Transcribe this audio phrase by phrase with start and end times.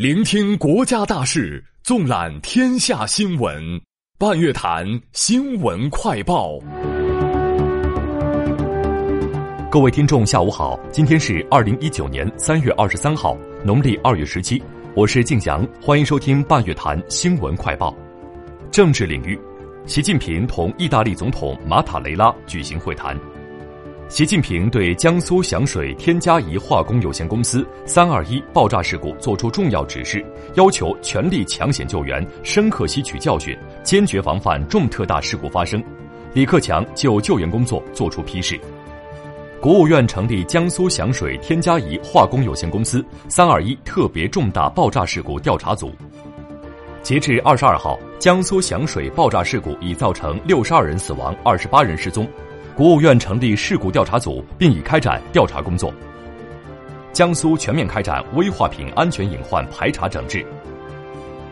[0.00, 3.78] 聆听国家大事，纵览天下新闻。
[4.18, 6.58] 半月谈新闻快报。
[9.70, 14.62] 各位听众，下午好，今天是二零一九年三月二十三号，农历二月十七，
[14.96, 17.94] 我是静祥，欢迎收听半月谈新闻快报。
[18.70, 19.38] 政治领域，
[19.84, 23.14] 习近平同意大利总统马塔雷拉举行会谈。
[24.10, 35.80] 习近平对江苏响水天嘉宜化工有限公司“三二一”爆炸事故作出重要指示，要求全力抢险救援，深刻吸取教训，坚决防范重特大事故发生。
[36.32, 38.58] 李克强就救援工作作出批示。
[39.60, 45.92] 国务院成立江苏响水天嘉宜化工有限公司“三二一”特别重大爆炸事故调查组。
[47.00, 52.26] 截至二十二号，江苏响水爆炸事故已造成六十二人死亡，二十八人失踪。
[52.80, 55.92] 国务院成立事故调查组，并已开展调查工作。
[57.12, 60.42] 江苏全面开展危化品安全隐患排查整治。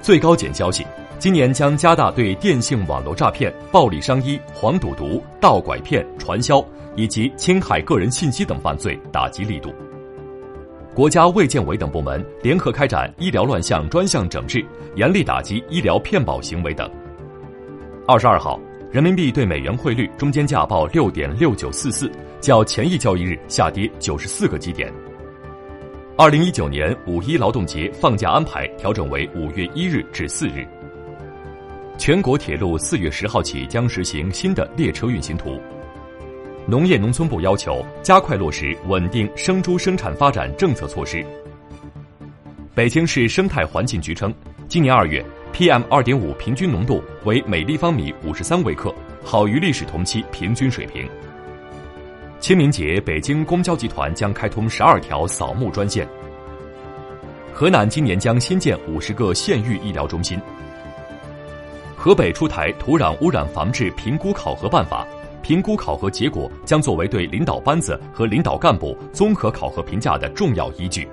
[0.00, 0.86] 最高检消息，
[1.18, 9.74] 今年将加大对电信网络诈骗、暴力伤医、黄赌毒、盗拐骗、传销以及侵害个人信息等犯罪打击力度。
[10.94, 16.88] 国家卫健委等部门联合开展医疗乱象专项整治，严厉打击医疗骗保行为等。
[18.06, 18.60] 二十二号。
[18.92, 24.90] 人民币对美元汇率中间价报六点六九四四，较前一交易日下跌九十四个基点。
[26.16, 30.66] 二零一九年五一劳动节放假安排调整为五月一日至四日。
[31.98, 35.60] 全国铁路四月十号起将实行新的列车运行图。
[36.66, 41.26] 农业农村部要求加快落实稳定生猪生产发展政策措施。
[42.72, 44.32] 北京市生态环境局称，
[44.68, 45.24] 今年二月。
[45.56, 51.08] PM 二点五平均浓度为每立方米五十三微克，好于历史同期平均水平。
[52.40, 56.06] 清明节，北京公交集团将开通十二条扫墓专线。
[57.54, 60.38] 河南今年将新建五十个县域医疗中心。
[61.96, 65.06] 河北出台土壤污染防治评估考核办法，
[65.40, 71.08] 评估考核结果将作为对领导班子和领导干部综合考核评价的重要依据。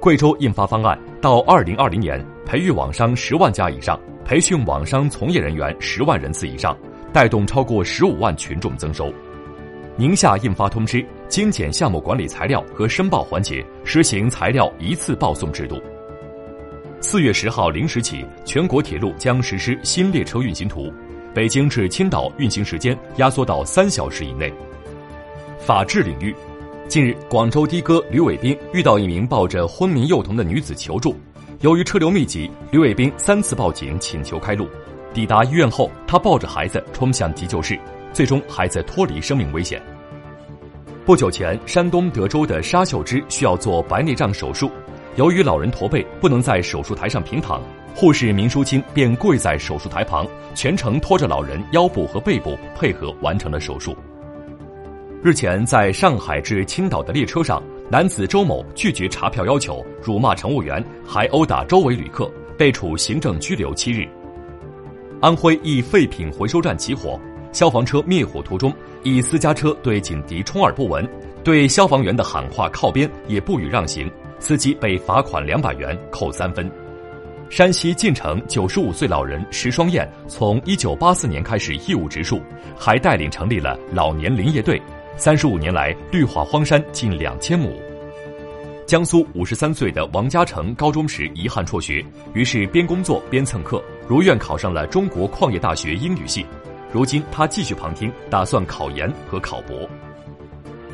[0.00, 2.18] 贵州印发方案，到二零二零年。
[2.44, 6.76] 培育网商十万家以上，培训网商从业人员十万人次以上，
[7.12, 9.12] 带动超过十五万群众增收。
[9.96, 15.80] 宁夏印发通知，精简项目管理材料和申报环节，实行材料一次报送制度。
[17.00, 20.92] 四月十号零时起，全国铁路将实施新列车运行图，
[21.34, 24.52] 北京至青岛运行时间压缩到三小时以内。
[25.58, 26.34] 法治领域，
[26.88, 31.16] 近日，广州的哥吕伟斌遇到一名抱着昏迷幼童的女子求助。
[31.62, 34.68] 由于车流密集，刘伟斌三次报警请求开路。
[35.14, 37.78] 抵达医院后，他抱着孩子冲向急救室，
[38.12, 39.80] 最终孩子脱离生命危险。
[41.04, 44.68] 不久前，山东德州的沙秀芝需要做白内障手术，
[45.14, 47.62] 由于老人驼背不能在手术台上平躺，
[47.94, 53.96] 护士明淑清便跪在手术台旁，全程拖着老人腰部和背部，配合完成了手术。
[55.22, 57.62] 日前，在上海至青岛的列车上。
[57.92, 62.26] 男子周某拒绝查票要求，辱骂乘务员，还殴打周围旅客，
[62.56, 64.08] 被处行政拘留七日。
[65.20, 67.20] 安徽一废品回收站起火，
[67.52, 68.72] 消防车灭火途中，
[69.02, 71.06] 一私家车对警笛充耳不闻，
[71.44, 76.66] 对消防员的喊话靠边也不予让行，司机被罚款两百元，扣三分。
[77.50, 82.40] 山西晋城九十五岁老人石双燕从一九八四年开始义务植树，
[82.74, 84.80] 还带领成立了老年林业队。
[85.24, 87.80] 三十五年来，绿化荒山近两千亩。
[88.84, 96.44] 江苏五十三岁的王嘉诚高中时遗憾辍学，于是边工作边蹭课，如愿考上了中国矿业大学英语系。
[96.90, 99.88] 如今他继续旁听，打算考研和考博。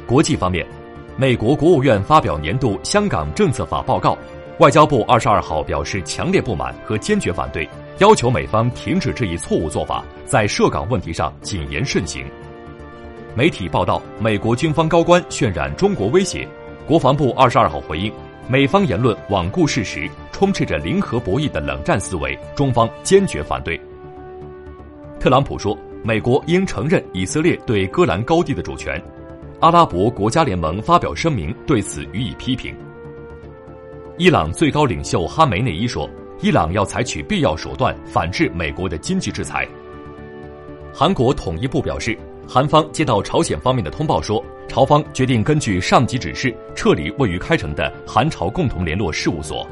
[0.06, 0.66] 国际方面，
[1.16, 4.15] 美国国务院发表年度香港政策法报告，
[4.59, 7.66] 外交部二十二号表示强烈不满和坚决反对，
[7.97, 12.27] 要求美方停止这一错误做法，在涉港问题上谨言慎行。
[13.34, 16.49] 媒体报道，美国军方高官渲染中国威胁。
[16.87, 18.12] 国防部二十二号回应，
[18.49, 23.78] 美方言论罔顾事实，充斥着零和博弈的冷战思维，中方坚决反对。
[25.21, 29.01] 特朗普说，美国应承认以色列对戈兰高地的主权。
[29.60, 32.75] 阿拉伯国家联盟发表声明，对此予以批评。
[34.16, 36.09] 伊朗最高领袖哈梅内伊说，
[36.41, 39.69] 伊朗要采取必要手段反制美国的经济制裁。
[40.92, 42.19] 韩国统一部表示。
[42.50, 49.68] 韩方接到朝鲜方面的通报说，朝方决定根据上级指示撤离位于开城的韩朝共同联络事务所。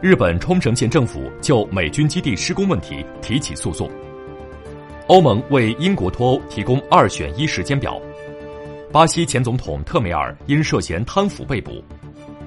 [0.00, 3.86] 日本冲绳县政府就美军基地施工问题提起诉讼。
[5.08, 8.00] 欧盟为英国脱欧提供二选一时间表。
[8.90, 11.84] 巴西前总统特梅尔因涉嫌贪腐被捕。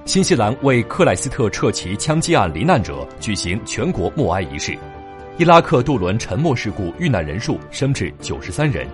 [0.04, 4.76] 新西兰为克莱斯特彻奇枪击案罹难者举行全国默哀仪式。
[5.38, 8.86] 伊拉克渡轮沉没事故遇难人数升至九十三人。